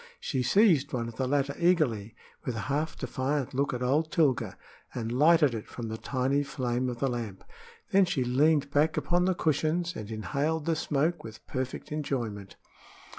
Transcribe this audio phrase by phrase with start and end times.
[0.19, 4.57] She seized one of the latter eagerly, with a half defiant look at old Tilga,
[4.95, 7.43] and lighted it from the tiny flame of the lamp.
[7.91, 12.55] Then she leaned back upon the cushions and inhaled the smoke with perfect enjoyment.